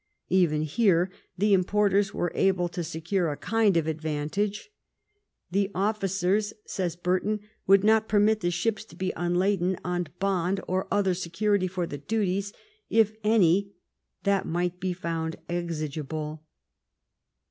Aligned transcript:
Even 0.29 0.63
here 0.63 1.11
the 1.37 1.53
importers 1.53 2.11
were 2.11 2.31
able 2.33 2.67
to 2.67 2.83
secure 2.83 3.31
a 3.31 3.37
sort 3.39 3.77
of 3.77 3.85
advantage." 3.85 4.71
The 5.51 5.69
officers," 5.75 6.53
says 6.65 6.95
Burton," 6.95 7.41
would 7.67 7.83
not 7.83 8.07
permit 8.07 8.39
the 8.39 8.49
ships 8.49 8.83
to 8.85 8.95
be 8.95 9.13
unladen 9.15 9.77
on 9.85 10.07
bond 10.17 10.59
or 10.67 10.87
other 10.89 11.13
security 11.13 11.67
for 11.67 11.85
the 11.85 11.99
duties, 11.99 12.51
if 12.89 13.15
any, 13.23 13.73
that 14.23 14.47
might 14.47 14.79
be 14.79 14.91
found 14.91 15.35
exigible." 15.47 16.41